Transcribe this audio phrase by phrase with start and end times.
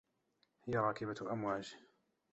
[0.65, 1.75] هي راكبة أمواج.